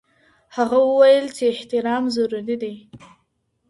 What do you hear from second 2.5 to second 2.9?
دی.